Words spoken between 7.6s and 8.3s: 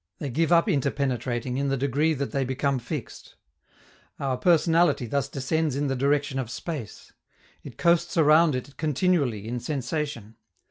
It coasts